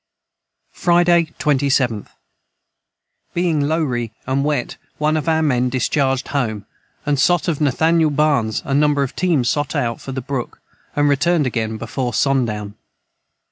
[0.73, 2.07] Friday 27th.
[3.35, 8.63] Being lowry & wet one of our men Discharged home & sot of Nathaniel Barnes
[8.65, 12.73] a number of teams sot out for the Brook & returned again before son down.